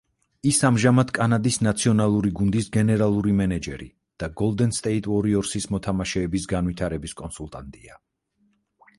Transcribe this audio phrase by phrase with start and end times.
[0.51, 3.89] ის ამჟამად კანადის ნაციონალური გუნდის გენერალური მენეჯერი
[4.23, 8.01] და გოლდენ სტეიტ უორიორსის მოთამაშეების განვითარების კონსულტანტია.